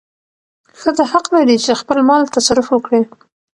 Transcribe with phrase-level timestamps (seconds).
[0.79, 3.01] ښځه حق لري چې د خپل مال تصرف وکړي.